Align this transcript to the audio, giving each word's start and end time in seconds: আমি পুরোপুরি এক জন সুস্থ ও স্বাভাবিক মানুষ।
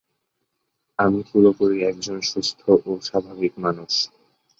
আমি 0.99 1.19
পুরোপুরি 1.29 1.77
এক 1.89 1.95
জন 2.05 2.17
সুস্থ 2.29 2.59
ও 2.81 2.91
স্বাভাবিক 3.07 3.53
মানুষ। 3.65 3.93